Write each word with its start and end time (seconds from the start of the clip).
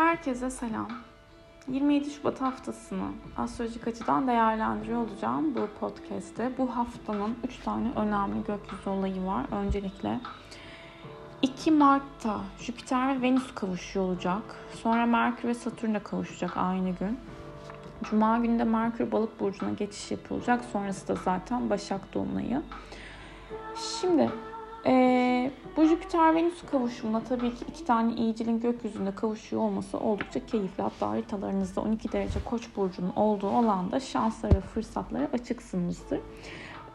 Herkese 0.00 0.50
selam. 0.50 0.88
27 1.68 2.10
Şubat 2.10 2.40
haftasını 2.40 3.08
astrolojik 3.36 3.88
açıdan 3.88 4.28
değerlendiriyor 4.28 5.08
olacağım 5.08 5.54
bu 5.54 5.68
podcast'te. 5.80 6.52
Bu 6.58 6.76
haftanın 6.76 7.36
3 7.44 7.58
tane 7.58 7.88
önemli 7.96 8.44
gökyüzü 8.46 8.90
olayı 8.90 9.26
var. 9.26 9.46
Öncelikle 9.52 10.20
2 11.42 11.70
Mart'ta 11.70 12.40
Jüpiter 12.58 13.16
ve 13.16 13.22
Venüs 13.22 13.54
kavuşuyor 13.54 14.06
olacak. 14.06 14.42
Sonra 14.82 15.06
Merkür 15.06 15.48
ve 15.48 15.54
Satürn 15.54 15.94
de 15.94 16.02
kavuşacak 16.02 16.56
aynı 16.56 16.90
gün. 16.90 17.18
Cuma 18.02 18.38
günü 18.38 18.58
de 18.58 18.64
Merkür 18.64 19.12
balık 19.12 19.40
burcuna 19.40 19.70
geçiş 19.70 20.10
yapılacak. 20.10 20.64
Sonrası 20.72 21.08
da 21.08 21.14
zaten 21.14 21.70
Başak 21.70 22.14
Dolunay'ı. 22.14 22.62
Şimdi 24.00 24.30
ee, 24.86 25.39
bu 25.90 25.94
Jüpiter-Venüs 25.94 26.70
kavuşumuna 26.70 27.20
tabii 27.24 27.54
ki 27.54 27.64
iki 27.68 27.84
tane 27.84 28.14
iyicilin 28.14 28.60
gökyüzünde 28.60 29.14
kavuşuyor 29.14 29.62
olması 29.62 29.98
oldukça 29.98 30.46
keyifli. 30.46 30.82
Hatta 30.82 31.08
haritalarınızda 31.08 31.80
12 31.80 32.12
derece 32.12 32.44
koç 32.44 32.68
burcunun 32.76 33.12
olduğu 33.16 33.48
alanda 33.48 34.00
şanslara 34.00 34.60
fırsatlara 34.60 35.28
açıksınızdır. 35.32 36.20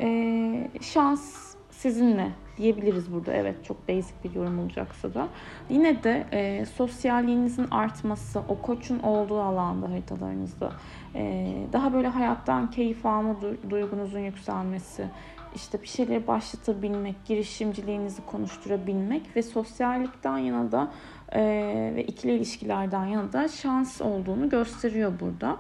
Ee, 0.02 0.72
şans 0.82 1.56
sizinle 1.72 2.32
diyebiliriz 2.58 3.14
burada. 3.14 3.34
Evet 3.34 3.66
çok 3.66 3.90
basic 3.90 4.14
bir 4.24 4.36
yorum 4.36 4.60
olacaksa 4.60 5.14
da. 5.14 5.28
Yine 5.70 6.04
de 6.04 6.28
e, 6.32 6.66
sosyalliğinizin 6.66 7.68
artması, 7.72 8.40
o 8.50 8.62
koçun 8.62 9.00
olduğu 9.00 9.42
alanda 9.42 9.90
haritalarınızda 9.90 10.72
e, 11.16 11.54
daha 11.74 11.94
böyle 11.94 12.08
hayattan 12.08 12.72
keyif 12.72 13.06
alma 13.06 13.36
duygunuzun 13.70 14.20
yükselmesi, 14.20 15.08
işte 15.56 15.82
bir 15.82 15.88
şeyleri 15.88 16.28
başlatabilmek, 16.28 17.26
girişimciliğinizi 17.26 18.26
konuşturabilmek 18.26 19.36
ve 19.36 19.42
sosyallikten 19.42 20.38
yana 20.38 20.72
da 20.72 20.92
e, 21.32 21.42
ve 21.96 22.04
ikili 22.04 22.32
ilişkilerden 22.32 23.06
yana 23.06 23.34
da 23.34 23.48
şans 23.48 24.02
olduğunu 24.02 24.50
gösteriyor 24.50 25.14
burada. 25.20 25.58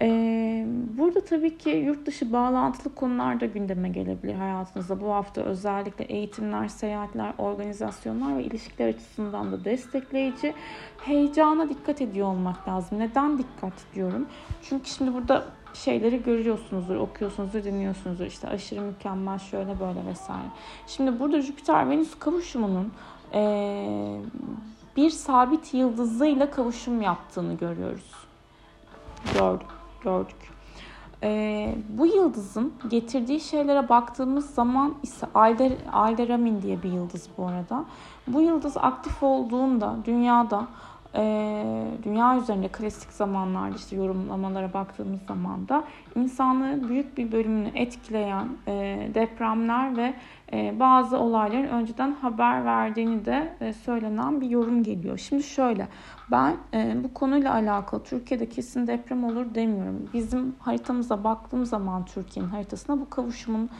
E, 0.00 0.66
burada 0.98 1.20
tabii 1.20 1.58
ki 1.58 1.70
yurt 1.70 2.06
dışı 2.06 2.32
bağlantılı 2.32 2.94
konular 2.94 3.40
da 3.40 3.46
gündeme 3.46 3.88
gelebilir 3.88 4.34
hayatınızda. 4.34 5.00
Bu 5.00 5.12
hafta 5.12 5.42
özellikle 5.42 6.04
eğitimler, 6.04 6.68
seyahatler, 6.68 7.32
organizasyonlar 7.38 8.38
ve 8.38 8.44
ilişkiler 8.44 8.88
açısından 8.88 9.52
da 9.52 9.64
destekleyici. 9.64 10.54
Heyecana 10.98 11.68
dikkat 11.68 12.00
ediyor 12.00 12.26
olmak 12.26 12.68
lazım. 12.68 12.98
Neden 12.98 13.38
dikkat 13.38 13.72
diyorum? 13.94 14.26
Çünkü 14.62 14.90
şimdi 14.90 15.14
burada 15.14 15.44
şeyleri 15.84 16.22
görüyorsunuzdur, 16.22 16.96
okuyorsunuzdur, 16.96 17.64
dinliyorsunuzdur. 17.64 18.26
İşte 18.26 18.48
aşırı 18.48 18.80
mükemmel 18.80 19.38
şöyle 19.38 19.80
böyle 19.80 20.06
vesaire. 20.06 20.46
Şimdi 20.86 21.20
burada 21.20 21.40
Jüpiter-Venüs 21.40 22.18
kavuşumunun 22.18 22.92
ee, 23.34 24.20
bir 24.96 25.10
sabit 25.10 25.74
yıldızıyla 25.74 26.50
kavuşum 26.50 27.02
yaptığını 27.02 27.54
görüyoruz. 27.54 28.14
Gördük, 29.38 29.68
gördük. 30.04 30.36
Ee, 31.22 31.74
bu 31.88 32.06
yıldızın 32.06 32.72
getirdiği 32.88 33.40
şeylere 33.40 33.88
baktığımız 33.88 34.54
zaman 34.54 34.94
ise 35.02 35.26
Alder, 35.34 35.72
Alderamin 35.92 36.62
diye 36.62 36.82
bir 36.82 36.92
yıldız 36.92 37.28
bu 37.38 37.46
arada. 37.46 37.84
Bu 38.26 38.40
yıldız 38.40 38.76
aktif 38.76 39.22
olduğunda 39.22 39.96
dünyada 40.04 40.66
e, 41.16 41.22
dünya 42.04 42.36
üzerinde 42.36 42.68
klasik 42.68 43.12
zamanlarda 43.12 43.76
işte 43.76 43.96
yorumlamalara 43.96 44.72
baktığımız 44.74 45.20
zaman 45.28 45.68
da 45.68 45.84
insanlığın 46.14 46.88
büyük 46.88 47.18
bir 47.18 47.32
bölümünü 47.32 47.70
etkileyen 47.74 48.48
e, 48.66 48.72
depremler 49.14 49.96
ve 49.96 50.14
e, 50.52 50.80
bazı 50.80 51.18
olayların 51.18 51.68
önceden 51.68 52.12
haber 52.12 52.64
verdiğini 52.64 53.24
de 53.24 53.56
e, 53.60 53.72
söylenen 53.72 54.40
bir 54.40 54.50
yorum 54.50 54.82
geliyor. 54.82 55.18
Şimdi 55.18 55.42
şöyle 55.42 55.88
ben 56.30 56.56
bu 57.04 57.14
konuyla 57.14 57.54
alakalı 57.54 58.02
Türkiye'de 58.02 58.48
kesin 58.48 58.86
deprem 58.86 59.24
olur 59.24 59.54
demiyorum. 59.54 60.10
Bizim 60.14 60.54
haritamıza 60.58 61.24
baktığım 61.24 61.66
zaman 61.66 62.04
Türkiye'nin 62.04 62.50
haritasına 62.50 63.00
bu 63.00 63.10
kavuşumun 63.10 63.70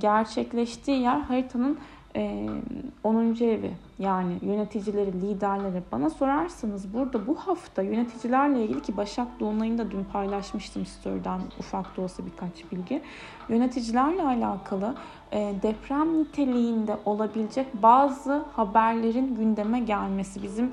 gerçekleştiği 0.00 1.00
yer 1.02 1.20
haritanın 1.20 1.78
10. 2.16 3.36
evi 3.40 3.72
yani 3.98 4.38
yöneticileri, 4.42 5.12
liderleri 5.12 5.82
bana 5.92 6.10
sorarsanız 6.10 6.94
burada 6.94 7.26
bu 7.26 7.34
hafta 7.34 7.82
yöneticilerle 7.82 8.64
ilgili 8.64 8.82
ki 8.82 8.96
Başak 8.96 9.40
Dolunay'ını 9.40 9.78
da 9.78 9.90
dün 9.90 10.04
paylaşmıştım 10.12 10.86
story'den 10.86 11.40
ufak 11.58 11.96
da 11.96 12.02
olsa 12.02 12.22
birkaç 12.26 12.72
bilgi. 12.72 13.02
Yöneticilerle 13.48 14.22
alakalı 14.22 14.94
deprem 15.32 16.18
niteliğinde 16.18 16.96
olabilecek 17.04 17.82
bazı 17.82 18.44
haberlerin 18.52 19.36
gündeme 19.36 19.80
gelmesi 19.80 20.42
bizim 20.42 20.72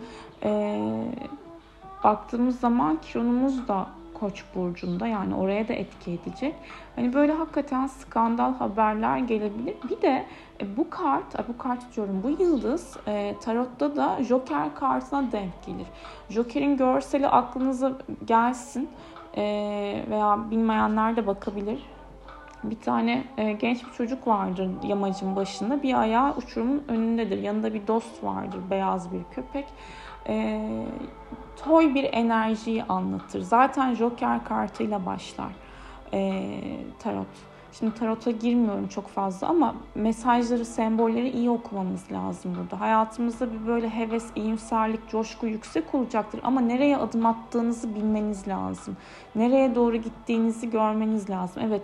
baktığımız 2.04 2.60
zaman 2.60 3.02
Kiron'umuz 3.02 3.68
da 3.68 3.88
Koç 4.24 4.44
burcunda 4.56 5.08
yani 5.08 5.36
oraya 5.36 5.68
da 5.68 5.74
etki 5.74 6.12
edecek. 6.12 6.56
Hani 6.96 7.14
böyle 7.14 7.34
hakikaten 7.34 7.88
skandal 7.88 8.54
haberler 8.54 9.18
gelebilir. 9.18 9.76
Bir 9.90 10.02
de 10.02 10.26
e, 10.62 10.78
bu 10.78 10.90
kart, 10.90 11.50
bu 11.50 11.58
kart 11.58 11.96
diyorum 11.96 12.24
bu 12.24 12.30
yıldız 12.30 12.98
e, 13.08 13.36
tarotta 13.42 13.96
da 13.96 14.24
Joker 14.24 14.76
kartına 14.76 15.32
denk 15.32 15.66
gelir. 15.66 15.88
Joker'in 16.30 16.78
görseli 16.78 17.28
aklınıza 17.28 17.92
gelsin 18.26 18.90
e, 19.38 19.44
veya 20.10 20.52
bilmeyenler 20.52 21.16
de 21.16 21.28
bakabilir. 21.28 21.84
Bir 22.64 22.80
tane 22.80 23.24
genç 23.60 23.86
bir 23.86 23.92
çocuk 23.92 24.28
vardır 24.28 24.70
yamacın 24.84 25.36
başında. 25.36 25.84
Bir 25.84 26.02
ayağı 26.02 26.36
uçurumun 26.36 26.84
önündedir. 26.88 27.42
Yanında 27.42 27.74
bir 27.74 27.88
dost 27.88 28.24
vardır, 28.24 28.60
beyaz 28.70 29.14
bir 29.14 29.24
köpek. 29.36 29.66
E, 30.28 30.60
toy 31.56 31.96
bir 31.96 32.10
enerjiyi 32.14 32.84
anlatır. 32.84 33.42
Zaten 33.42 33.94
Joker 33.94 34.44
kartıyla 34.44 35.06
başlar 35.06 35.52
e, 36.14 36.60
tarot. 37.00 37.28
Şimdi 37.80 37.94
tarota 37.94 38.32
girmiyorum 38.32 38.88
çok 38.88 39.08
fazla 39.08 39.48
ama 39.48 39.76
mesajları, 39.96 40.66
sembolleri 40.66 41.30
iyi 41.30 41.50
okumamız 41.50 42.12
lazım 42.12 42.56
burada. 42.60 42.80
Hayatımızda 42.80 43.54
bir 43.54 43.68
böyle 43.68 43.90
heves, 43.90 44.26
iyimserlik, 44.36 45.10
coşku 45.10 45.48
yüksek 45.48 45.96
olacaktır 45.96 46.40
ama 46.44 46.62
nereye 46.62 46.98
adım 46.98 47.26
attığınızı 47.26 47.96
bilmeniz 47.96 48.48
lazım. 48.48 48.98
Nereye 49.36 49.76
doğru 49.76 49.96
gittiğinizi 49.96 50.70
görmeniz 50.70 51.30
lazım. 51.30 51.64
Evet, 51.66 51.82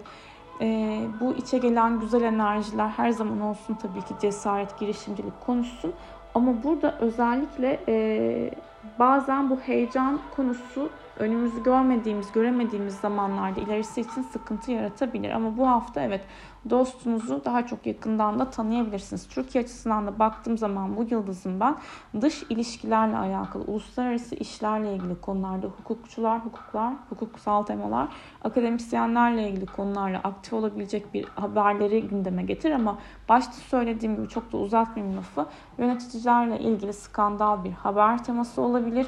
e, 0.61 0.99
bu 1.19 1.33
içe 1.33 1.57
gelen 1.57 1.99
güzel 1.99 2.21
enerjiler 2.21 2.87
her 2.87 3.09
zaman 3.09 3.41
olsun 3.41 3.77
tabii 3.81 4.01
ki 4.01 4.13
cesaret, 4.21 4.79
girişimcilik 4.79 5.41
konuşsun. 5.45 5.93
Ama 6.35 6.63
burada 6.63 6.97
özellikle 6.99 7.79
e, 7.87 8.51
bazen 8.99 9.49
bu 9.49 9.59
heyecan 9.59 10.19
konusu 10.35 10.89
önümüzü 11.19 11.63
görmediğimiz, 11.63 12.31
göremediğimiz 12.31 12.95
zamanlarda 12.95 13.59
ilerisi 13.59 14.01
için 14.01 14.21
sıkıntı 14.21 14.71
yaratabilir. 14.71 15.29
Ama 15.29 15.57
bu 15.57 15.67
hafta 15.67 16.01
evet 16.01 16.21
dostunuzu 16.69 17.41
daha 17.45 17.67
çok 17.67 17.85
yakından 17.85 18.39
da 18.39 18.49
tanıyabilirsiniz. 18.49 19.27
Türkiye 19.27 19.63
açısından 19.63 20.07
da 20.07 20.19
baktığım 20.19 20.57
zaman 20.57 20.97
bu 20.97 21.03
yıldızın 21.09 21.59
ben 21.59 21.75
dış 22.21 22.43
ilişkilerle 22.49 23.17
alakalı, 23.17 23.63
uluslararası 23.63 24.35
işlerle 24.35 24.95
ilgili 24.95 25.21
konularda 25.21 25.67
hukukçular, 25.67 26.45
hukuklar, 26.45 26.93
hukuksal 27.09 27.63
temalar, 27.63 28.07
akademisyenlerle 28.43 29.49
ilgili 29.49 29.65
konularla 29.65 30.17
aktif 30.17 30.53
olabilecek 30.53 31.13
bir 31.13 31.25
haberleri 31.25 32.07
gündeme 32.07 32.43
getir 32.43 32.71
ama 32.71 32.97
başta 33.29 33.53
söylediğim 33.53 34.15
gibi 34.15 34.27
çok 34.29 34.51
da 34.51 34.57
uzatmayayım 34.57 35.17
lafı 35.17 35.45
yöneticilerle 35.77 36.59
ilgili 36.59 36.93
skandal 36.93 37.63
bir 37.63 37.71
haber 37.71 38.23
teması 38.23 38.61
olabilir. 38.61 39.07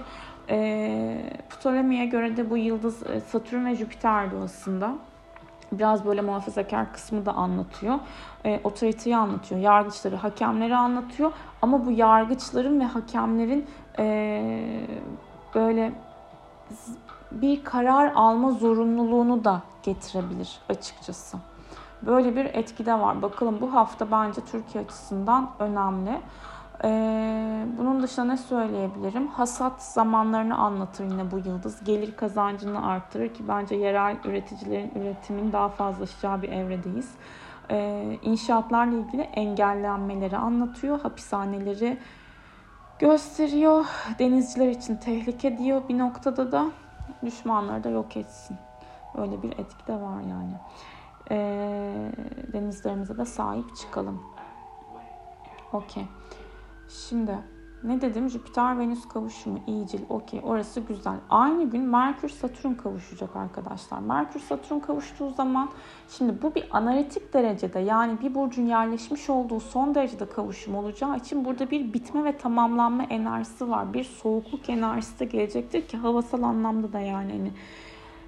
E, 0.52 1.40
Ptolemy'e 1.50 2.06
göre 2.06 2.38
de 2.38 2.50
bu 2.50 2.58
yıldız 2.58 3.04
e, 3.10 3.20
Satürn 3.20 3.66
ve 3.66 3.76
Jüpiter'di 3.76 4.36
aslında. 4.44 4.96
Biraz 5.72 6.06
böyle 6.06 6.22
muhafazakar 6.22 6.94
kısmı 6.94 7.26
da 7.26 7.34
anlatıyor. 7.34 8.00
E, 8.46 8.60
otoriteyi 8.64 9.18
anlatıyor. 9.18 9.62
Yargıçları, 9.62 10.16
hakemleri 10.16 10.76
anlatıyor. 10.76 11.32
Ama 11.62 11.86
bu 11.86 11.92
yargıçların 11.92 12.80
ve 12.80 12.86
hakemlerin 12.86 13.66
e, 14.00 14.44
böyle 15.56 15.94
bir 17.32 17.64
karar 17.64 18.12
alma 18.16 18.52
zorunluluğunu 18.52 19.44
da 19.44 19.62
getirebilir 19.84 20.60
açıkçası. 20.70 21.38
Böyle 22.02 22.36
bir 22.36 22.46
etki 22.46 22.86
de 22.86 22.94
var. 22.94 23.22
Bakalım 23.22 23.62
bu 23.62 23.74
hafta 23.74 24.12
bence 24.12 24.42
Türkiye 24.52 24.84
açısından 24.84 25.52
önemli. 25.60 26.22
Ee, 26.84 27.66
bunun 27.78 28.04
dışında 28.04 28.26
ne 28.26 28.38
söyleyebilirim? 28.38 29.28
Hasat 29.28 29.84
zamanlarını 29.84 30.58
anlatır 30.58 31.04
yine 31.04 31.32
bu 31.32 31.38
yıldız. 31.38 31.84
Gelir 31.84 32.16
kazancını 32.16 32.88
arttırır 32.88 33.34
ki 33.34 33.48
bence 33.48 33.76
yerel 33.76 34.18
üreticilerin 34.26 34.92
üretimin 34.96 35.52
daha 35.52 35.70
fazlaşacağı 35.70 36.42
bir 36.42 36.50
evredeyiz. 36.50 37.12
Ee, 37.72 38.18
inşaatlarla 38.22 38.96
ilgili 38.96 39.22
engellenmeleri 39.22 40.38
anlatıyor. 40.38 41.02
Hapishaneleri 41.02 41.98
gösteriyor. 43.00 43.86
Denizciler 44.20 44.70
için 44.70 44.96
tehlike 44.96 45.58
diyor 45.58 45.82
bir 45.90 45.98
noktada 45.98 46.52
da 46.52 46.72
düşmanları 47.26 47.84
da 47.84 47.90
yok 47.90 48.18
etsin. 48.18 48.58
Öyle 49.18 49.44
bir 49.44 49.52
etki 49.52 49.88
de 49.88 49.94
var 49.94 50.22
yani. 50.30 50.54
Ee, 51.32 52.12
denizlerimize 52.54 53.18
de 53.18 53.26
sahip 53.26 53.76
çıkalım. 53.76 54.24
Okey. 55.74 56.06
Şimdi 56.92 57.38
ne 57.84 58.02
dedim? 58.02 58.30
Jüpiter 58.30 58.80
Venüs 58.80 59.08
kavuşumu 59.08 59.60
iyicil. 59.68 60.00
Okey 60.10 60.42
orası 60.44 60.80
güzel. 60.80 61.16
Aynı 61.30 61.70
gün 61.70 61.82
Merkür 61.82 62.30
Satürn 62.30 62.74
kavuşacak 62.74 63.36
arkadaşlar. 63.36 64.00
Merkür 64.00 64.40
Satürn 64.40 64.80
kavuştuğu 64.80 65.30
zaman 65.30 65.70
şimdi 66.10 66.42
bu 66.42 66.56
bir 66.56 66.64
analitik 66.72 67.34
derecede 67.34 67.80
yani 67.80 68.22
bir 68.22 68.36
burcun 68.36 68.66
yerleşmiş 68.66 69.30
olduğu 69.30 69.60
son 69.60 69.96
derecede 69.96 70.26
kavuşum 70.26 70.76
olacağı 70.76 71.18
için 71.18 71.46
burada 71.46 71.72
bir 71.72 71.94
bitme 71.94 72.24
ve 72.24 72.38
tamamlanma 72.38 73.04
enerjisi 73.04 73.70
var. 73.70 73.94
Bir 73.94 74.04
soğukluk 74.04 74.70
enerjisi 74.70 75.20
de 75.20 75.26
gelecektir 75.26 75.88
ki 75.88 75.98
havasal 75.98 76.44
anlamda 76.44 76.94
da 76.94 77.00
yani 77.00 77.32
hani 77.32 77.52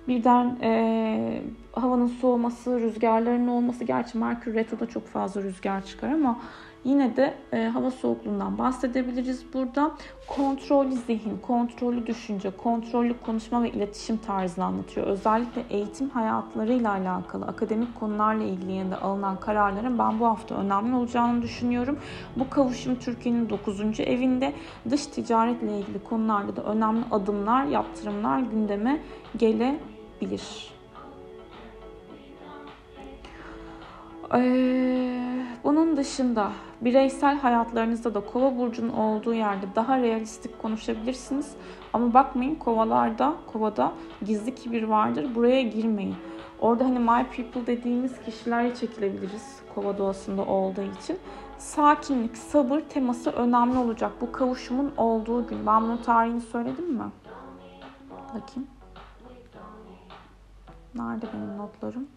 birden 0.07 0.57
e, 0.61 1.41
havanın 1.71 2.07
soğuması, 2.07 2.79
rüzgarların 2.79 3.47
olması 3.47 3.83
gerçi 3.83 4.17
Merkür 4.17 4.53
Retro'da 4.53 4.85
çok 4.85 5.07
fazla 5.07 5.41
rüzgar 5.41 5.85
çıkar 5.85 6.09
ama 6.09 6.39
Yine 6.83 7.15
de 7.15 7.33
e, 7.53 7.67
hava 7.67 7.91
soğukluğundan 7.91 8.57
bahsedebiliriz 8.57 9.53
burada. 9.53 9.91
Kontrollü 10.27 10.95
zihin, 10.95 11.37
kontrollü 11.37 12.07
düşünce, 12.07 12.51
kontrollü 12.57 13.15
konuşma 13.25 13.63
ve 13.63 13.71
iletişim 13.71 14.17
tarzını 14.17 14.65
anlatıyor. 14.65 15.07
Özellikle 15.07 15.63
eğitim 15.69 16.09
hayatlarıyla 16.09 16.91
alakalı, 16.91 17.45
akademik 17.45 17.99
konularla 17.99 18.43
ilgili 18.43 18.71
yine 18.71 18.95
alınan 18.95 19.39
kararların 19.39 19.99
ben 19.99 20.19
bu 20.19 20.25
hafta 20.25 20.55
önemli 20.55 20.95
olacağını 20.95 21.41
düşünüyorum. 21.41 21.99
Bu 22.35 22.49
kavuşum 22.49 22.95
Türkiye'nin 22.95 23.49
9. 23.49 23.99
evinde 23.99 24.53
dış 24.89 25.05
ticaretle 25.05 25.79
ilgili 25.79 26.03
konularda 26.03 26.55
da 26.55 26.63
önemli 26.63 27.03
adımlar, 27.11 27.65
yaptırımlar 27.65 28.39
gündeme 28.39 29.01
gelebilir. 29.37 30.73
Ee, 34.35 35.42
bunun 35.63 35.97
dışında 35.97 36.51
bireysel 36.81 37.39
hayatlarınızda 37.39 38.13
da 38.13 38.25
kova 38.25 38.57
burcunun 38.57 38.89
olduğu 38.89 39.33
yerde 39.33 39.65
daha 39.75 39.99
realistik 39.99 40.61
konuşabilirsiniz. 40.61 41.51
Ama 41.93 42.13
bakmayın 42.13 42.55
kovalarda, 42.55 43.33
kovada 43.53 43.91
gizli 44.25 44.55
kibir 44.55 44.83
vardır. 44.83 45.35
Buraya 45.35 45.61
girmeyin. 45.61 46.15
Orada 46.59 46.85
hani 46.85 46.99
my 46.99 47.25
people 47.35 47.67
dediğimiz 47.67 48.21
kişilerle 48.25 48.75
çekilebiliriz 48.75 49.59
kova 49.75 49.97
doğasında 49.97 50.45
olduğu 50.45 50.81
için. 50.81 51.17
Sakinlik, 51.57 52.37
sabır 52.37 52.79
teması 52.79 53.29
önemli 53.29 53.77
olacak 53.77 54.11
bu 54.21 54.31
kavuşumun 54.31 54.93
olduğu 54.97 55.47
gün. 55.47 55.65
Ben 55.67 55.81
bunun 55.81 55.97
tarihini 55.97 56.41
söyledim 56.41 56.93
mi? 56.93 57.03
Bakayım. 58.27 58.67
Nerede 60.95 61.25
benim 61.33 61.57
notlarım? 61.57 62.07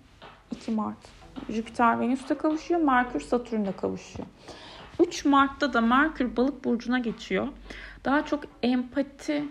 2 0.51 0.71
Mart. 0.71 1.26
Jüpiter 1.49 2.01
Venüs'te 2.01 2.35
kavuşuyor. 2.35 2.81
Merkür 2.81 3.21
Satürn'de 3.21 3.73
kavuşuyor. 3.73 4.29
3 5.01 5.25
Mart'ta 5.25 5.73
da 5.73 5.81
Merkür 5.81 6.37
Balık 6.37 6.65
burcuna 6.65 6.99
geçiyor. 6.99 7.49
Daha 8.05 8.25
çok 8.25 8.45
empati 8.63 9.45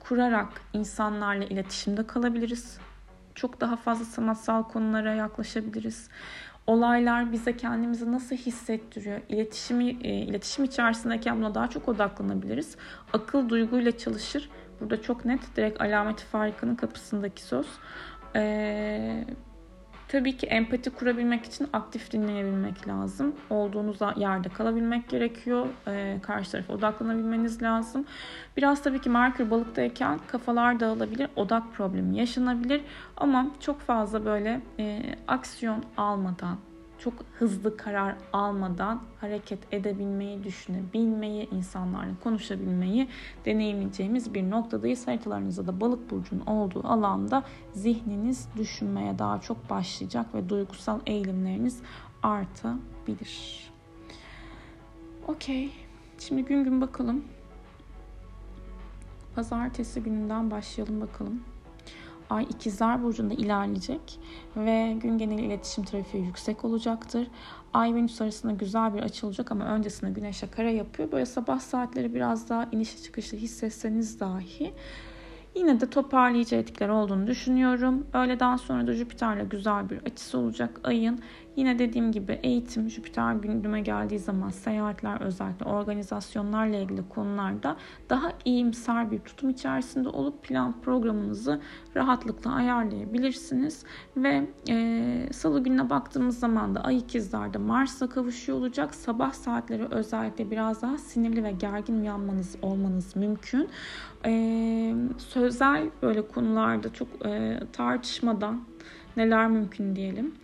kurarak 0.00 0.48
insanlarla 0.72 1.44
iletişimde 1.44 2.06
kalabiliriz. 2.06 2.78
Çok 3.34 3.60
daha 3.60 3.76
fazla 3.76 4.04
sanatsal 4.04 4.62
konulara 4.62 5.14
yaklaşabiliriz. 5.14 6.08
Olaylar 6.66 7.32
bize 7.32 7.56
kendimizi 7.56 8.12
nasıl 8.12 8.36
hissettiriyor? 8.36 9.20
İletişimi, 9.28 9.96
e, 10.02 10.08
iletişim 10.08 10.64
içerisindeyken 10.64 11.36
buna 11.36 11.54
daha 11.54 11.70
çok 11.70 11.88
odaklanabiliriz. 11.88 12.76
Akıl 13.12 13.48
duyguyla 13.48 13.98
çalışır. 13.98 14.50
Burada 14.80 15.02
çok 15.02 15.24
net 15.24 15.56
direkt 15.56 15.80
alameti 15.80 16.24
farikanın 16.24 16.74
kapısındaki 16.74 17.42
söz. 17.42 17.66
Ee, 18.36 19.24
Tabii 20.08 20.36
ki 20.36 20.46
empati 20.46 20.90
kurabilmek 20.90 21.44
için 21.44 21.68
aktif 21.72 22.12
dinleyebilmek 22.12 22.88
lazım. 22.88 23.34
Olduğunuz 23.50 23.98
yerde 24.16 24.48
kalabilmek 24.48 25.08
gerekiyor. 25.08 25.66
Ee, 25.88 26.18
karşı 26.22 26.50
tarafa 26.50 26.72
odaklanabilmeniz 26.72 27.62
lazım. 27.62 28.04
Biraz 28.56 28.82
tabii 28.82 29.00
ki 29.00 29.10
Merkür 29.10 29.50
balıktayken 29.50 30.20
kafalar 30.26 30.80
dağılabilir, 30.80 31.28
odak 31.36 31.72
problemi 31.74 32.18
yaşanabilir. 32.18 32.80
Ama 33.16 33.46
çok 33.60 33.80
fazla 33.80 34.24
böyle 34.24 34.60
e, 34.78 35.02
aksiyon 35.28 35.84
almadan, 35.96 36.56
çok 36.98 37.14
hızlı 37.38 37.76
karar 37.76 38.16
almadan 38.32 39.02
hareket 39.20 39.58
edebilmeyi, 39.72 40.44
düşünebilmeyi, 40.44 41.50
insanlarla 41.50 42.12
konuşabilmeyi 42.22 43.08
deneyimleyeceğimiz 43.44 44.34
bir 44.34 44.50
noktadayız. 44.50 45.06
Haritalarınızda 45.06 45.66
da 45.66 45.80
balık 45.80 46.10
burcunun 46.10 46.46
olduğu 46.46 46.86
alanda 46.88 47.42
zihniniz 47.72 48.48
düşünmeye 48.56 49.18
daha 49.18 49.40
çok 49.40 49.70
başlayacak 49.70 50.34
ve 50.34 50.48
duygusal 50.48 51.00
eğilimleriniz 51.06 51.80
artabilir. 52.22 53.70
Okey. 55.28 55.72
Şimdi 56.18 56.44
gün 56.44 56.64
gün 56.64 56.80
bakalım. 56.80 57.24
Pazartesi 59.34 60.02
gününden 60.02 60.50
başlayalım 60.50 61.00
bakalım. 61.00 61.40
Ay 62.30 62.44
ikizler 62.50 63.02
burcunda 63.02 63.34
ilerleyecek 63.34 64.20
ve 64.56 64.96
gün 65.02 65.18
genel 65.18 65.38
iletişim 65.38 65.84
trafiği 65.84 66.24
yüksek 66.24 66.64
olacaktır. 66.64 67.28
Ay 67.72 67.94
Venüs 67.94 68.20
arasında 68.20 68.52
güzel 68.52 68.94
bir 68.94 69.02
açı 69.02 69.26
olacak 69.26 69.52
ama 69.52 69.64
öncesinde 69.64 70.10
güneşe 70.10 70.50
kara 70.50 70.70
yapıyor. 70.70 71.12
Böyle 71.12 71.26
sabah 71.26 71.60
saatleri 71.60 72.14
biraz 72.14 72.48
daha 72.48 72.68
inişli 72.72 73.02
çıkışlı 73.02 73.38
hissetseniz 73.38 74.20
dahi 74.20 74.72
Yine 75.56 75.80
de 75.80 75.90
toparlayıcı 75.90 76.56
etkiler 76.56 76.88
olduğunu 76.88 77.26
düşünüyorum. 77.26 78.06
Öğleden 78.12 78.56
sonra 78.56 78.86
da 78.86 78.92
Jüpiter'le 78.92 79.48
güzel 79.50 79.90
bir 79.90 79.98
açısı 79.98 80.38
olacak 80.38 80.80
ayın. 80.84 81.20
Yine 81.56 81.78
dediğim 81.78 82.12
gibi 82.12 82.40
eğitim, 82.42 82.90
Jüpiter 82.90 83.34
gündeme 83.34 83.80
geldiği 83.80 84.18
zaman 84.18 84.50
seyahatler 84.50 85.20
özellikle 85.20 85.66
organizasyonlarla 85.66 86.76
ilgili 86.76 87.08
konularda 87.08 87.76
daha 88.10 88.32
iyimser 88.44 89.10
bir 89.10 89.18
tutum 89.18 89.50
içerisinde 89.50 90.08
olup 90.08 90.42
plan 90.42 90.80
programınızı 90.80 91.60
rahatlıkla 91.96 92.54
ayarlayabilirsiniz. 92.54 93.84
Ve 94.16 94.46
e, 94.68 95.28
salı 95.32 95.62
gününe 95.62 95.90
baktığımız 95.90 96.38
zaman 96.38 96.74
da 96.74 96.80
ay 96.80 96.96
ikizlerde 96.96 97.58
Mars'a 97.58 98.08
kavuşuyor 98.08 98.58
olacak. 98.58 98.94
Sabah 98.94 99.32
saatleri 99.32 99.86
özellikle 99.90 100.50
biraz 100.50 100.82
daha 100.82 100.98
sinirli 100.98 101.44
ve 101.44 101.52
gergin 101.52 102.00
uyanmanız 102.00 102.56
olmanız 102.62 103.16
mümkün. 103.16 103.68
Sözel 105.18 105.84
böyle 106.02 106.28
konularda 106.28 106.92
çok 106.92 107.08
tartışmadan 107.72 108.60
neler 109.16 109.48
mümkün 109.48 109.96
diyelim. 109.96 110.34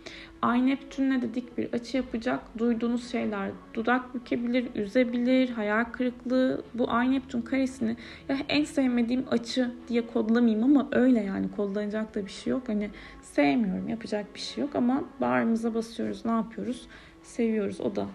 Ay 0.41 0.65
Neptün'le 0.65 1.21
de 1.21 1.33
dik 1.33 1.57
bir 1.57 1.73
açı 1.73 1.97
yapacak. 1.97 2.39
Duyduğunuz 2.57 3.11
şeyler 3.11 3.51
dudak 3.73 4.15
bükebilir, 4.15 4.75
üzebilir, 4.75 5.49
hayal 5.49 5.83
kırıklığı. 5.83 6.63
Bu 6.73 6.91
Ay 6.91 7.11
Neptün 7.11 7.41
karesini 7.41 7.97
ya 8.29 8.37
en 8.49 8.63
sevmediğim 8.63 9.25
açı 9.31 9.71
diye 9.87 10.07
kodlamayayım 10.07 10.63
ama 10.63 10.87
öyle 10.91 11.23
yani 11.23 11.51
kodlanacak 11.51 12.15
da 12.15 12.25
bir 12.25 12.31
şey 12.31 12.51
yok. 12.51 12.69
Hani 12.69 12.89
sevmiyorum 13.21 13.89
yapacak 13.89 14.35
bir 14.35 14.39
şey 14.39 14.63
yok 14.63 14.75
ama 14.75 15.03
bağrımıza 15.21 15.73
basıyoruz 15.73 16.25
ne 16.25 16.31
yapıyoruz? 16.31 16.87
Seviyoruz 17.23 17.81
o 17.81 17.95
da 17.95 18.07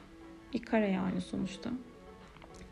bir 0.54 0.62
kare 0.62 0.90
yani 0.90 1.20
sonuçta. 1.20 1.70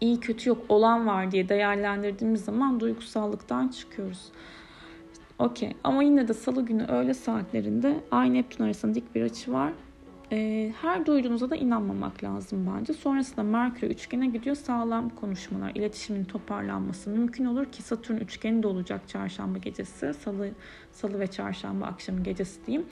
İyi 0.00 0.20
kötü 0.20 0.48
yok 0.48 0.58
olan 0.68 1.06
var 1.06 1.30
diye 1.30 1.48
değerlendirdiğimiz 1.48 2.44
zaman 2.44 2.80
duygusallıktan 2.80 3.68
çıkıyoruz. 3.68 4.28
Okey. 5.38 5.72
Ama 5.84 6.02
yine 6.02 6.28
de 6.28 6.34
salı 6.34 6.62
günü 6.66 6.84
öğle 6.84 7.14
saatlerinde 7.14 8.00
Ay 8.10 8.34
Neptün 8.34 8.64
arasında 8.64 8.94
dik 8.94 9.14
bir 9.14 9.22
açı 9.22 9.52
var. 9.52 9.72
E, 10.32 10.72
her 10.82 11.06
duyduğunuza 11.06 11.50
da 11.50 11.56
inanmamak 11.56 12.24
lazım 12.24 12.72
bence. 12.74 12.92
Sonrasında 12.92 13.42
Merkür 13.42 13.90
üçgene 13.90 14.26
gidiyor. 14.26 14.56
Sağlam 14.56 15.08
konuşmalar, 15.08 15.72
iletişimin 15.74 16.24
toparlanması 16.24 17.10
mümkün 17.10 17.44
olur 17.44 17.64
ki 17.64 17.82
Satürn 17.82 18.16
üçgeni 18.16 18.62
de 18.62 18.66
olacak 18.66 19.08
çarşamba 19.08 19.58
gecesi. 19.58 20.14
Salı, 20.14 20.50
salı 20.92 21.20
ve 21.20 21.26
çarşamba 21.26 21.86
akşamı 21.86 22.22
gecesi 22.22 22.66
diyeyim. 22.66 22.86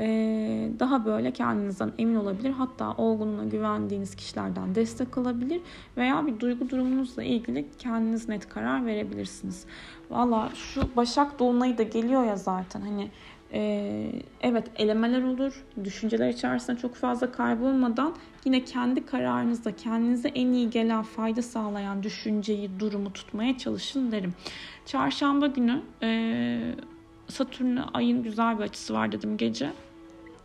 Ee, 0.00 0.70
daha 0.78 1.04
böyle 1.04 1.32
kendinizden 1.32 1.92
emin 1.98 2.14
olabilir. 2.14 2.50
Hatta 2.50 2.92
olgunluğuna 2.92 3.44
güvendiğiniz 3.44 4.14
kişilerden 4.14 4.74
destek 4.74 5.18
alabilir 5.18 5.60
veya 5.96 6.26
bir 6.26 6.40
duygu 6.40 6.70
durumunuzla 6.70 7.22
ilgili 7.22 7.66
kendiniz 7.78 8.28
net 8.28 8.48
karar 8.48 8.86
verebilirsiniz. 8.86 9.64
Valla 10.10 10.50
şu 10.54 10.96
Başak 10.96 11.38
Dolunay'ı 11.38 11.78
da 11.78 11.82
geliyor 11.82 12.24
ya 12.24 12.36
zaten 12.36 12.80
hani 12.80 13.10
ee, 13.52 14.12
evet 14.40 14.70
elemeler 14.76 15.22
olur. 15.22 15.64
Düşünceler 15.84 16.28
içerisinde 16.28 16.76
çok 16.76 16.94
fazla 16.94 17.32
kaybolmadan 17.32 18.14
yine 18.44 18.64
kendi 18.64 19.06
kararınızda 19.06 19.76
kendinize 19.76 20.28
en 20.28 20.52
iyi 20.52 20.70
gelen 20.70 21.02
fayda 21.02 21.42
sağlayan 21.42 22.02
düşünceyi, 22.02 22.70
durumu 22.78 23.12
tutmaya 23.12 23.58
çalışın 23.58 24.12
derim. 24.12 24.34
Çarşamba 24.86 25.46
günü 25.46 25.82
e, 26.02 26.60
Satürn'le 27.28 27.82
ayın 27.94 28.22
güzel 28.22 28.58
bir 28.58 28.64
açısı 28.64 28.94
var 28.94 29.12
dedim 29.12 29.36
gece. 29.36 29.72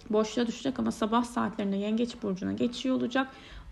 Boşluğa 0.10 0.48
düşecek 0.48 0.80
ama 0.80 0.92
sabah 0.92 1.24
saatlerinde 1.24 1.76
Yengeç 1.76 2.24
Burcu'na 2.24 2.54
geçiyor 2.54 2.96
olacak. 2.96 3.28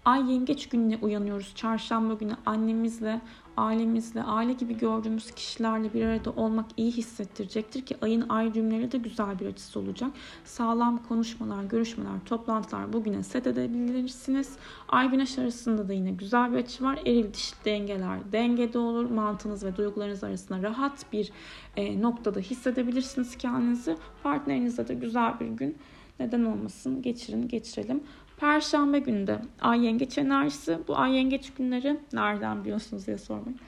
Ay 0.06 0.32
yengeç 0.32 0.70
gününe 0.70 0.98
uyanıyoruz. 1.02 1.52
Çarşamba 1.56 2.14
günü 2.14 2.36
annemizle, 2.46 3.22
ailemizle, 3.58 4.24
aile 4.24 4.54
gibi 4.54 4.78
gördüğümüz 4.78 5.32
kişilerle 5.32 5.94
bir 5.94 6.06
arada 6.06 6.32
olmak 6.32 6.66
iyi 6.78 6.92
hissettirecektir 6.92 7.82
ki 7.82 7.98
ayın 8.02 8.30
ay 8.30 8.54
düğümleri 8.54 8.92
de 8.92 8.98
güzel 8.98 9.40
bir 9.40 9.46
açısı 9.46 9.80
olacak. 9.80 10.12
Sağlam 10.44 11.04
konuşmalar, 11.04 11.64
görüşmeler, 11.64 12.20
toplantılar 12.26 12.94
bugüne 12.94 13.24
set 13.24 13.48
edebilirsiniz. 13.48 14.56
Ay 14.90 15.12
güneş 15.12 15.40
arasında 15.40 15.88
da 15.88 15.94
yine 15.94 16.12
güzel 16.12 16.52
bir 16.54 16.58
açı 16.58 16.84
var. 16.84 17.00
Eril 17.06 17.34
dişil 17.34 17.56
dengeler 17.66 18.32
dengede 18.32 18.78
olur. 18.78 19.10
Mantığınız 19.10 19.64
ve 19.64 19.76
duygularınız 19.76 20.24
arasında 20.24 20.64
rahat 20.64 21.14
bir 21.14 21.32
e, 21.78 22.02
noktada 22.02 22.40
hissedebilirsiniz 22.40 23.38
kendinizi. 23.38 23.98
Partnerinizle 24.24 24.88
de 24.88 24.94
güzel 24.94 25.40
bir 25.40 25.48
gün 25.48 25.78
neden 26.20 26.46
olmasın 26.46 27.02
geçirin 27.02 27.48
geçirelim. 27.48 28.04
Perşembe 28.38 29.00
günde 29.00 29.40
ay 29.62 29.86
yengeç 29.86 30.18
enerjisi. 30.18 30.80
Bu 30.88 30.98
ay 30.98 31.16
yengeç 31.16 31.54
günleri 31.54 32.00
nereden 32.14 32.64
biliyorsunuz 32.64 33.08
diye 33.08 33.18
sormayın. 33.18 33.60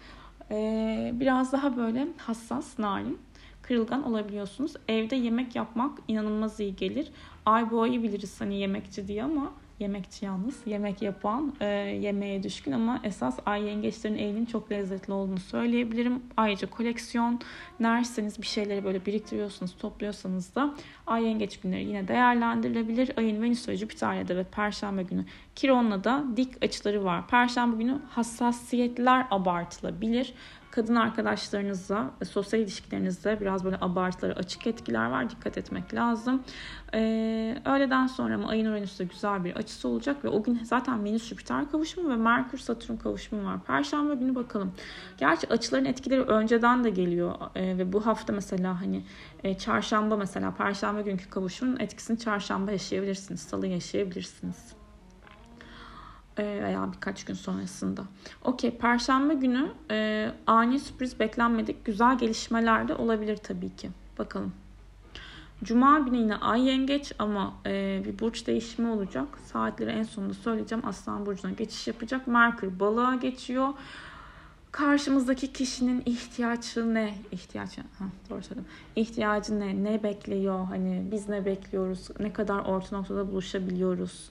Ee, 0.51 1.12
biraz 1.13 1.51
daha 1.51 1.77
böyle 1.77 2.07
hassas, 2.17 2.79
narin, 2.79 3.19
kırılgan 3.62 4.03
olabiliyorsunuz. 4.03 4.74
Evde 4.88 5.15
yemek 5.15 5.55
yapmak 5.55 6.00
inanılmaz 6.07 6.59
iyi 6.59 6.75
gelir. 6.75 7.12
Ay 7.45 7.71
boğayı 7.71 8.03
biliriz 8.03 8.41
hani 8.41 8.55
yemekçi 8.59 9.07
diye 9.07 9.24
ama 9.24 9.53
yemekçi 9.79 10.25
yalnız. 10.25 10.62
Yemek 10.65 11.01
yapan, 11.01 11.53
e, 11.60 11.65
yemeğe 12.01 12.43
düşkün 12.43 12.72
ama 12.72 13.00
esas 13.03 13.39
ay 13.46 13.63
yengeçlerin 13.63 14.17
elinin 14.17 14.46
çok 14.46 14.72
lezzetli 14.72 15.13
olduğunu 15.13 15.39
söyleyebilirim. 15.39 16.24
Ayrıca 16.38 16.69
koleksiyon 16.69 17.39
nerseniz 17.79 18.41
bir 18.41 18.48
şeyleri 18.48 18.84
böyle 18.84 19.05
biriktiriyorsunuz, 19.05 19.75
topluyorsanız 19.79 20.55
da 20.55 20.75
ay 21.07 21.24
yengeç 21.24 21.60
günleri 21.60 21.84
yine 21.86 22.07
değerlendirilebilir. 22.07 23.12
Ayın 23.17 23.41
Venüs 23.41 23.69
ve 23.69 23.77
Jüpiter'le 23.77 24.27
de 24.27 24.36
ve 24.36 24.43
Perşembe 24.43 25.03
günü 25.03 25.25
Kiron'la 25.55 26.03
da 26.03 26.24
dik 26.38 26.63
açıları 26.63 27.05
var. 27.05 27.27
Perşembe 27.27 27.84
günü 27.84 28.00
hassasiyetler 28.10 29.27
abartılabilir 29.31 30.34
kadın 30.77 30.96
arkadaşlarınızla, 30.96 32.12
sosyal 32.29 32.62
ilişkilerinizde 32.62 33.41
biraz 33.41 33.65
böyle 33.65 33.77
abartıları, 33.81 34.36
açık 34.36 34.67
etkiler 34.67 35.05
var. 35.05 35.29
Dikkat 35.29 35.57
etmek 35.57 35.93
lazım. 35.93 36.43
Ee, 36.93 37.57
öğleden 37.65 38.07
sonra 38.07 38.38
mı 38.38 38.48
ayın 38.48 38.65
Uranüs'te 38.65 39.03
güzel 39.03 39.43
bir 39.43 39.55
açısı 39.55 39.88
olacak 39.88 40.25
ve 40.25 40.29
o 40.29 40.43
gün 40.43 40.60
zaten 40.63 41.05
Venüs 41.05 41.29
Jüpiter 41.29 41.72
kavuşumu 41.72 42.10
ve 42.10 42.15
Merkür 42.15 42.57
Satürn 42.57 42.98
kavuşumu 42.98 43.46
var. 43.46 43.63
Perşembe 43.63 44.15
günü 44.15 44.36
bakalım. 44.36 44.74
Gerçi 45.17 45.50
açıların 45.50 45.86
etkileri 45.86 46.22
önceden 46.22 46.84
de 46.84 46.89
geliyor 46.89 47.36
ee, 47.55 47.77
ve 47.77 47.93
bu 47.93 48.05
hafta 48.05 48.34
mesela 48.34 48.81
hani 48.81 49.03
e, 49.43 49.57
çarşamba 49.57 50.17
mesela 50.17 50.55
perşembe 50.55 51.01
günkü 51.01 51.29
kavuşumun 51.29 51.79
etkisini 51.79 52.19
çarşamba 52.19 52.72
yaşayabilirsiniz, 52.72 53.41
salı 53.41 53.67
yaşayabilirsiniz. 53.67 54.76
Veya 56.39 56.89
birkaç 56.94 57.25
gün 57.25 57.34
sonrasında. 57.34 58.01
Okey, 58.44 58.77
Perşembe 58.77 59.34
günü 59.34 59.72
e, 59.91 60.32
ani 60.48 60.79
sürpriz 60.79 61.20
beklenmedik 61.20 61.86
güzel 61.86 62.17
gelişmeler 62.17 62.88
de 62.88 62.96
olabilir 62.96 63.38
tabii 63.38 63.75
ki. 63.75 63.89
Bakalım. 64.20 64.53
Cuma 65.63 66.00
günü 66.00 66.17
yine 66.17 66.36
ay 66.36 66.67
yengeç 66.67 67.12
ama 67.20 67.53
e, 67.65 68.01
bir 68.06 68.20
burç 68.20 68.48
değişimi 68.48 68.89
olacak. 68.89 69.27
Saatleri 69.46 69.89
en 69.89 70.03
sonunda 70.03 70.34
söyleyeceğim. 70.34 70.84
Aslan 70.88 71.25
burcuna 71.25 71.51
geçiş 71.51 71.88
yapacak. 71.88 72.27
Merkür 72.27 72.79
balığa 72.79 73.15
geçiyor. 73.15 73.70
Karşımızdaki 74.72 75.53
kişinin 75.53 76.03
ihtiyacı 76.06 76.94
ne? 76.94 77.15
İhtiyacı, 77.32 77.82
ha, 77.82 78.06
doğru 78.29 78.44
söyledim. 78.44 78.65
İhtiyacı 78.96 79.60
ne? 79.60 79.84
Ne 79.84 80.03
bekliyor? 80.03 80.65
Hani 80.65 81.08
biz 81.12 81.29
ne 81.29 81.46
bekliyoruz? 81.46 82.08
Ne 82.20 82.34
kadar 82.34 82.60
orta 82.60 82.98
noktada 82.98 83.32
buluşabiliyoruz? 83.32 84.29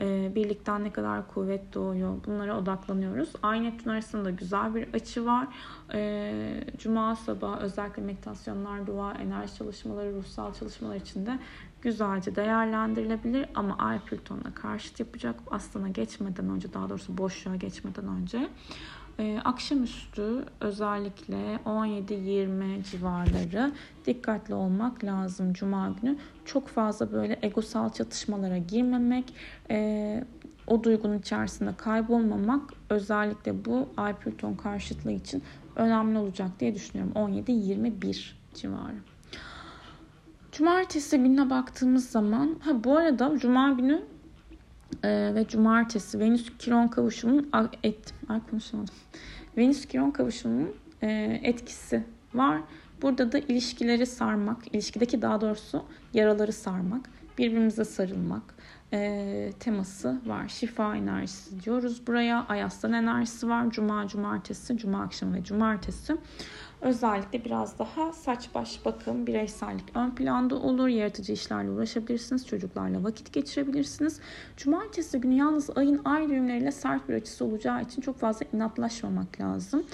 E, 0.00 0.32
birlikten 0.34 0.84
ne 0.84 0.92
kadar 0.92 1.28
kuvvet 1.28 1.74
doğuyor 1.74 2.14
bunlara 2.26 2.58
odaklanıyoruz. 2.58 3.32
Ay 3.42 3.62
Neptün 3.62 3.90
arasında 3.90 4.30
güzel 4.30 4.74
bir 4.74 4.94
açı 4.94 5.26
var. 5.26 5.48
E, 5.94 6.64
Cuma 6.78 7.16
sabahı 7.16 7.60
özellikle 7.60 8.02
meditasyonlar, 8.02 8.86
dua, 8.86 9.12
enerji 9.12 9.54
çalışmaları, 9.54 10.14
ruhsal 10.14 10.54
çalışmalar 10.54 10.96
için 10.96 11.26
de 11.26 11.38
güzelce 11.82 12.36
değerlendirilebilir 12.36 13.46
ama 13.54 13.76
Ay 13.78 14.00
Plüton'la 14.00 14.54
karşıt 14.54 15.00
yapacak. 15.00 15.40
Aslan'a 15.50 15.88
geçmeden 15.88 16.50
önce 16.50 16.74
daha 16.74 16.88
doğrusu 16.88 17.18
boşluğa 17.18 17.56
geçmeden 17.56 18.08
önce 18.08 18.48
e, 19.18 19.38
akşamüstü 19.44 20.44
özellikle 20.60 21.58
17-20 21.66 22.82
civarları 22.90 23.72
dikkatli 24.06 24.54
olmak 24.54 25.04
lazım 25.04 25.52
Cuma 25.52 25.94
günü. 26.02 26.16
Çok 26.44 26.68
fazla 26.68 27.12
böyle 27.12 27.38
egosal 27.42 27.90
çatışmalara 27.90 28.58
girmemek, 28.58 29.34
e, 29.70 30.24
o 30.66 30.84
duygunun 30.84 31.18
içerisinde 31.18 31.70
kaybolmamak 31.76 32.70
özellikle 32.90 33.64
bu 33.64 33.88
Ay 33.96 34.16
Plüton 34.16 34.54
karşıtlığı 34.54 35.12
için 35.12 35.42
önemli 35.76 36.18
olacak 36.18 36.50
diye 36.60 36.74
düşünüyorum. 36.74 37.12
17-21 37.14 38.32
civarı. 38.54 38.96
Cumartesi 40.52 41.18
gününe 41.18 41.50
baktığımız 41.50 42.10
zaman, 42.10 42.56
ha 42.60 42.84
bu 42.84 42.96
arada 42.96 43.38
Cuma 43.38 43.72
günü 43.72 44.02
e, 45.04 45.34
ve 45.34 45.48
Cumartesi 45.48 46.18
Venüs 46.18 46.52
Kiron 46.58 46.88
kavuşumunun 46.88 47.50
et, 47.82 48.14
ay 48.28 48.40
konuşamadım. 48.50 48.94
Venüs 49.56 49.86
Kiron 49.86 50.10
kavuşumunun 50.10 50.74
e, 51.02 51.40
etkisi 51.42 52.04
var. 52.34 52.60
Burada 53.02 53.32
da 53.32 53.38
ilişkileri 53.38 54.06
sarmak, 54.06 54.74
ilişkideki 54.74 55.22
daha 55.22 55.40
doğrusu 55.40 55.84
yaraları 56.14 56.52
sarmak, 56.52 57.10
birbirimize 57.38 57.84
sarılmak 57.84 58.42
e, 58.92 59.52
teması 59.60 60.20
var. 60.26 60.48
Şifa 60.48 60.96
enerjisi 60.96 61.64
diyoruz 61.64 62.06
buraya. 62.06 62.46
Ayastan 62.48 62.92
enerjisi 62.92 63.48
var. 63.48 63.70
Cuma, 63.70 64.08
cumartesi, 64.08 64.76
cuma 64.76 65.02
akşamı 65.02 65.34
ve 65.34 65.44
cumartesi. 65.44 66.16
Özellikle 66.80 67.44
biraz 67.44 67.78
daha 67.78 68.12
saç 68.12 68.48
baş 68.54 68.84
bakım, 68.84 69.26
bireysellik 69.26 69.96
ön 69.96 70.10
planda 70.10 70.54
olur. 70.54 70.88
Yaratıcı 70.88 71.32
işlerle 71.32 71.70
uğraşabilirsiniz. 71.70 72.46
Çocuklarla 72.46 73.04
vakit 73.04 73.32
geçirebilirsiniz. 73.32 74.20
Cumartesi 74.56 75.20
günü 75.20 75.34
yalnız 75.34 75.70
ayın 75.76 76.00
ay 76.04 76.28
düğümleriyle 76.28 76.72
sert 76.72 77.08
bir 77.08 77.14
açısı 77.14 77.44
olacağı 77.44 77.82
için 77.82 78.02
çok 78.02 78.18
fazla 78.18 78.46
inatlaşmamak 78.52 79.40
lazım. 79.40 79.84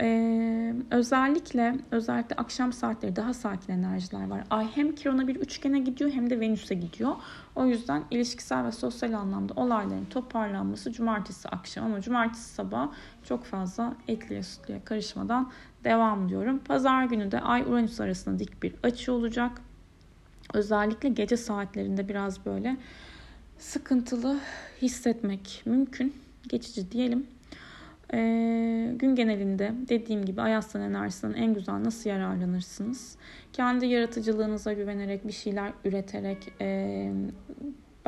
Ee, 0.00 0.74
özellikle 0.90 1.78
özellikle 1.90 2.36
akşam 2.36 2.72
saatleri 2.72 3.16
daha 3.16 3.34
sakin 3.34 3.72
enerjiler 3.72 4.28
var. 4.28 4.44
Ay 4.50 4.66
hem 4.74 4.94
Kiron'a 4.94 5.28
bir 5.28 5.36
üçgene 5.36 5.78
gidiyor 5.78 6.10
hem 6.10 6.30
de 6.30 6.40
Venüs'e 6.40 6.74
gidiyor. 6.74 7.12
O 7.56 7.66
yüzden 7.66 8.04
ilişkisel 8.10 8.64
ve 8.64 8.72
sosyal 8.72 9.12
anlamda 9.12 9.52
olayların 9.56 10.04
toparlanması 10.04 10.92
cumartesi 10.92 11.48
akşam 11.48 11.84
ama 11.84 12.00
cumartesi 12.00 12.54
sabah 12.54 12.88
çok 13.24 13.44
fazla 13.44 13.94
etliye 14.08 14.42
sütlüye 14.42 14.84
karışmadan 14.84 15.50
devam 15.84 16.28
diyorum. 16.28 16.58
Pazar 16.58 17.04
günü 17.04 17.30
de 17.30 17.40
Ay 17.40 17.62
Uranüs 17.62 18.00
arasında 18.00 18.38
dik 18.38 18.62
bir 18.62 18.74
açı 18.82 19.12
olacak. 19.12 19.60
Özellikle 20.54 21.08
gece 21.08 21.36
saatlerinde 21.36 22.08
biraz 22.08 22.46
böyle 22.46 22.76
sıkıntılı 23.58 24.38
hissetmek 24.82 25.62
mümkün. 25.66 26.14
Geçici 26.48 26.90
diyelim. 26.90 27.26
Ee, 28.14 28.92
gün 28.96 29.14
genelinde 29.14 29.72
dediğim 29.88 30.24
gibi 30.24 30.42
Ayaslan 30.42 30.82
enerjisinden 30.82 31.34
en 31.34 31.54
güzel 31.54 31.84
nasıl 31.84 32.10
yararlanırsınız? 32.10 33.16
Kendi 33.52 33.86
yaratıcılığınıza 33.86 34.72
güvenerek 34.72 35.26
bir 35.26 35.32
şeyler 35.32 35.72
üreterek 35.84 36.52
e, 36.60 37.12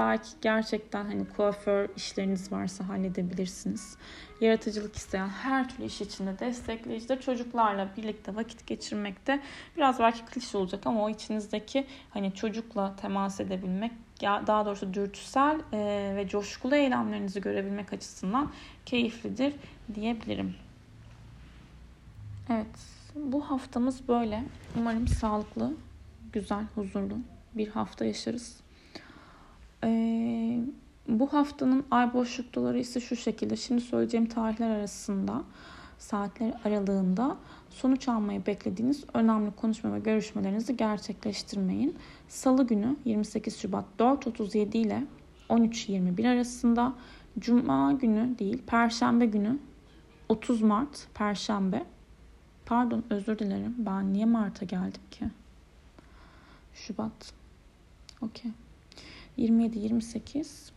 belki 0.01 0.29
gerçekten 0.43 1.05
hani 1.05 1.29
kuaför 1.29 1.89
işleriniz 1.97 2.53
varsa 2.53 2.89
halledebilirsiniz. 2.89 3.97
Yaratıcılık 4.41 4.97
isteyen 4.97 5.29
her 5.29 5.69
türlü 5.69 5.85
iş 5.85 6.01
içinde 6.01 6.39
destekleyici 6.39 7.21
çocuklarla 7.21 7.89
birlikte 7.97 8.37
vakit 8.37 8.67
geçirmekte 8.67 9.41
biraz 9.77 9.99
belki 9.99 10.25
klişe 10.25 10.59
olacak 10.59 10.87
ama 10.87 11.05
o 11.05 11.11
içinizdeki 11.11 11.87
hani 12.11 12.35
çocukla 12.35 12.97
temas 12.97 13.41
edebilmek 13.41 13.93
daha 14.23 14.67
doğrusu 14.67 14.95
dürtüsel 14.95 15.61
ve 16.17 16.29
coşkulu 16.29 16.77
eylemlerinizi 16.77 17.41
görebilmek 17.41 17.93
açısından 17.93 18.53
keyiflidir 18.87 19.55
diyebilirim. 19.95 20.55
Evet, 22.51 22.67
bu 23.15 23.51
haftamız 23.51 24.09
böyle. 24.09 24.45
Umarım 24.79 25.09
sağlıklı, 25.09 25.75
güzel, 26.33 26.65
huzurlu 26.75 27.19
bir 27.55 27.69
hafta 27.69 28.05
yaşarız. 28.05 28.61
Ee, 29.85 30.61
bu 31.09 31.33
haftanın 31.33 31.85
ay 31.91 32.15
boşlukları 32.15 32.79
ise 32.79 33.01
şu 33.01 33.17
şekilde. 33.17 33.57
Şimdi 33.57 33.81
söyleyeceğim 33.81 34.27
tarihler 34.27 34.71
arasında, 34.71 35.43
saatler 35.99 36.55
aralığında 36.65 37.37
sonuç 37.71 38.09
almayı 38.09 38.47
beklediğiniz 38.47 39.05
önemli 39.15 39.51
konuşma 39.51 39.95
ve 39.95 39.99
görüşmelerinizi 39.99 40.77
gerçekleştirmeyin. 40.77 41.97
Salı 42.29 42.67
günü 42.67 42.97
28 43.05 43.59
Şubat 43.59 43.85
4.37 43.99 44.77
ile 44.77 45.05
13.21 45.49 46.29
arasında, 46.29 46.93
Cuma 47.39 47.93
günü 47.93 48.39
değil, 48.39 48.63
Perşembe 48.67 49.27
günü 49.27 49.59
30 50.29 50.63
Mart, 50.63 51.07
Perşembe. 51.15 51.85
Pardon 52.67 53.05
özür 53.11 53.39
dilerim. 53.39 53.75
Ben 53.79 54.13
niye 54.13 54.25
Mart'a 54.25 54.65
geldim 54.65 55.03
ki? 55.11 55.25
Şubat. 56.75 57.33
Okey. 58.23 58.51
27, 59.41 59.79
28. 59.79 60.73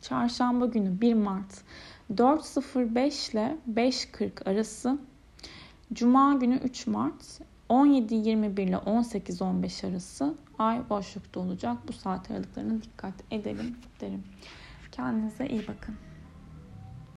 Çarşamba 0.00 0.66
günü 0.66 1.00
1 1.00 1.14
Mart 1.14 1.62
4.05 2.14 3.32
ile 3.32 3.56
5.40 3.74 4.50
arası. 4.50 4.98
Cuma 5.92 6.34
günü 6.34 6.56
3 6.56 6.86
Mart 6.86 7.40
17.21 7.68 8.60
ile 8.60 8.76
18.15 8.76 9.90
arası 9.90 10.34
ay 10.58 10.90
boşlukta 10.90 11.40
olacak. 11.40 11.76
Bu 11.88 11.92
saat 11.92 12.30
aralıklarına 12.30 12.82
dikkat 12.82 13.14
edelim 13.30 13.76
derim. 14.00 14.22
Kendinize 14.92 15.46
iyi 15.46 15.68
bakın. 15.68 16.07